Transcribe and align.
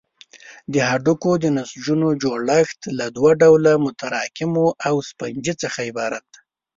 د 0.73 0.75
هډوکو 0.89 1.31
د 1.43 1.45
نسجونو 1.57 2.07
جوړښت 2.21 2.79
له 2.99 3.05
دوه 3.15 3.31
ډوله 3.41 3.71
متراکمو 3.85 4.65
او 4.87 4.95
سفنجي 5.07 5.53
څخه 5.63 5.79
عبارت 5.89 6.23
دی. 6.33 6.39